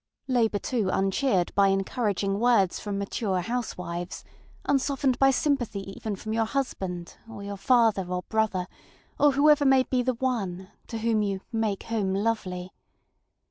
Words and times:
Labor, 0.27 0.57
too, 0.57 0.89
uncheered 0.91 1.53
by 1.53 1.67
encouraging 1.67 2.39
words 2.39 2.79
from 2.79 2.97
mature 2.97 3.39
housewives, 3.41 4.23
unsoftened 4.65 5.19
by 5.19 5.29
sympathy 5.29 5.95
even 5.95 6.15
from 6.15 6.33
your 6.33 6.45
husband, 6.45 7.17
or 7.29 7.43
your 7.43 7.55
father 7.55 8.07
or 8.09 8.23
brother, 8.23 8.65
or 9.19 9.33
whoever 9.33 9.63
may 9.63 9.83
be 9.83 10.01
the 10.01 10.15
ŌĆ£oneŌĆØ 10.15 10.69
to 10.87 10.97
whom 10.97 11.21
you 11.21 11.41
ŌĆ£make 11.53 11.83
home 11.83 12.15
lovely. 12.15 12.73